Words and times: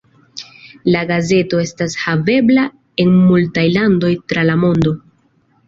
La 0.95 1.03
gazeto 1.11 1.59
estas 1.65 1.99
havebla 2.05 2.65
en 3.05 3.13
multaj 3.29 3.69
landoj 3.79 4.13
tra 4.33 4.49
la 4.51 4.59
mondo. 4.67 4.99